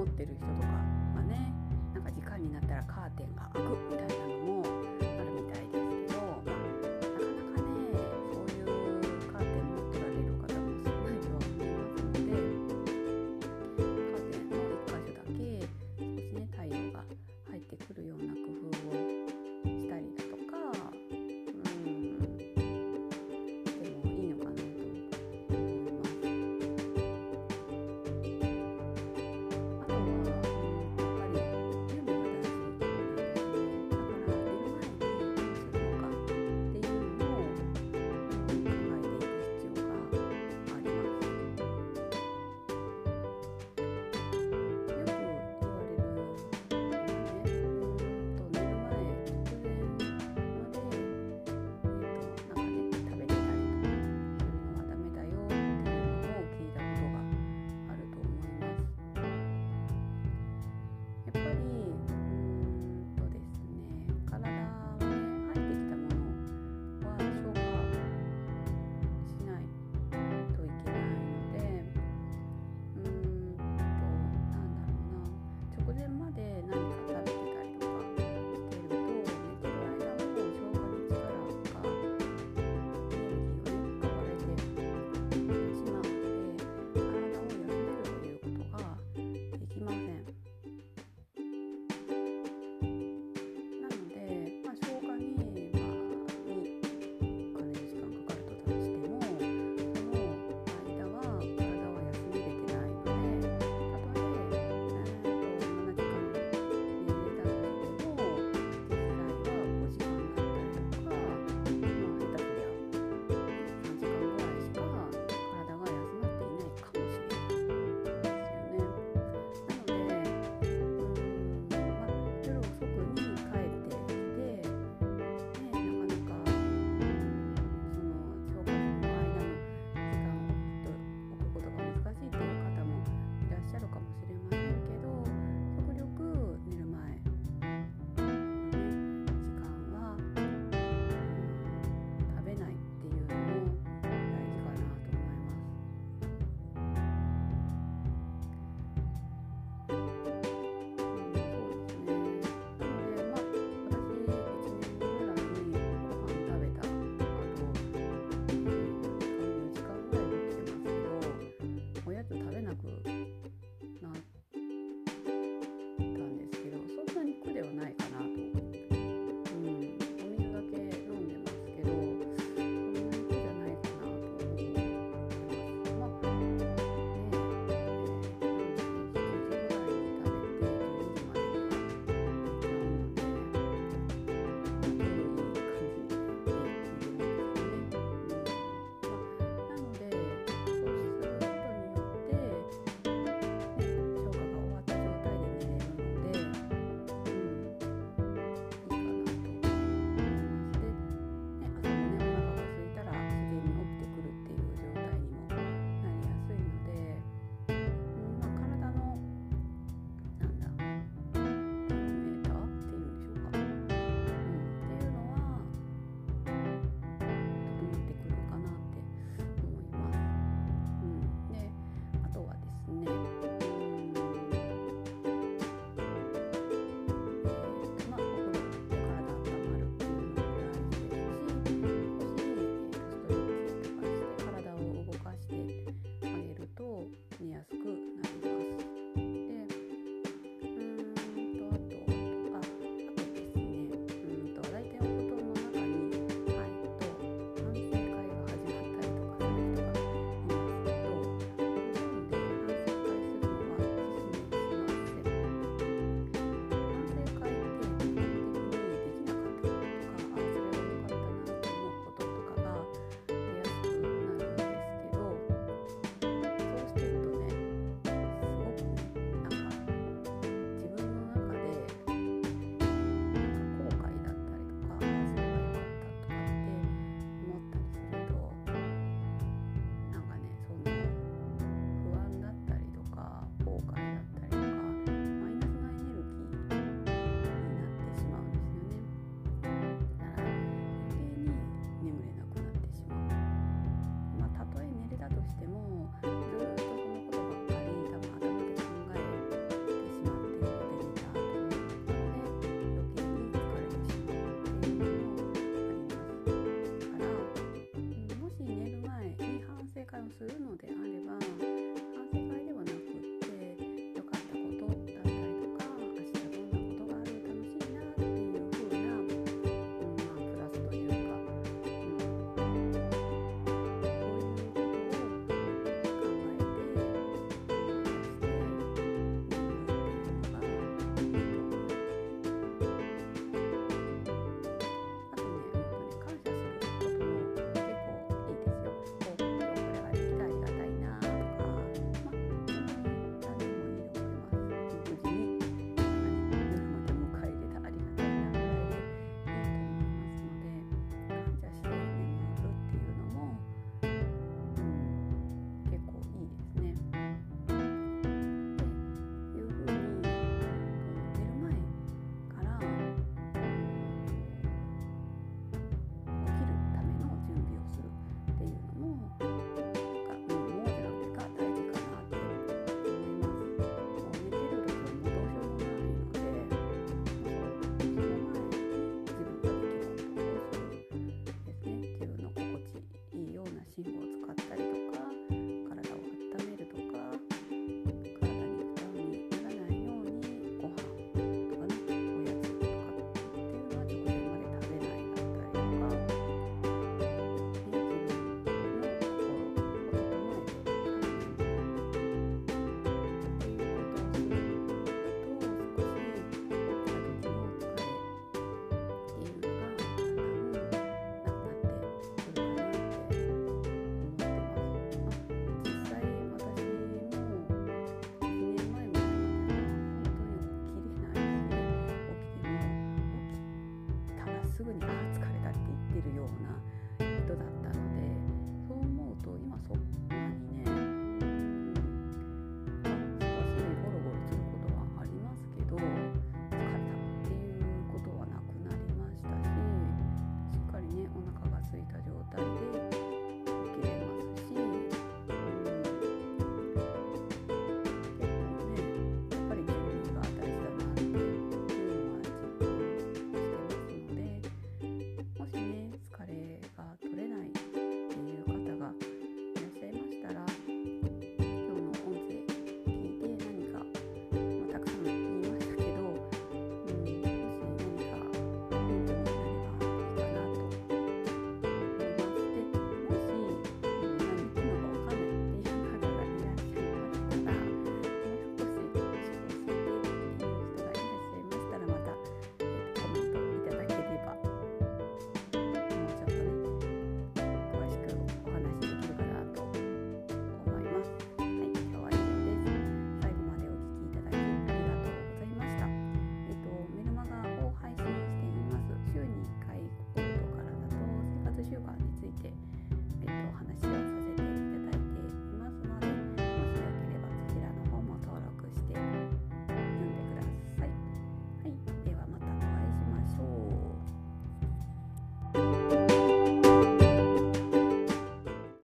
[0.00, 0.68] 持ってる人とか
[1.14, 1.52] がね
[1.92, 4.19] なんか時間になったらカーテンが開くみたいな。